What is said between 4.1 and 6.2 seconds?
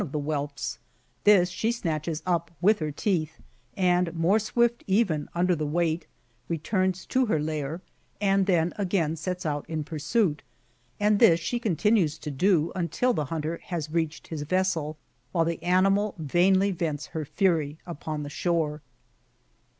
more swift, even, under the weight,